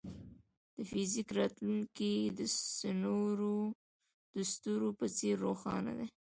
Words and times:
د 0.75 0.77
فزیک 0.91 1.29
راتلونکی 1.39 2.13
د 2.37 2.41
ستورو 4.51 4.89
په 4.99 5.05
څېر 5.17 5.35
روښانه 5.45 5.91
دی. 5.99 6.07